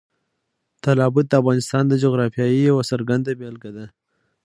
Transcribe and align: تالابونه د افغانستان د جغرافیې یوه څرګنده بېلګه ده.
تالابونه 0.83 1.27
د 1.29 1.33
افغانستان 1.41 1.83
د 1.87 1.93
جغرافیې 2.03 2.59
یوه 2.69 2.83
څرګنده 2.91 3.31
بېلګه 3.39 3.71
ده. 3.77 3.85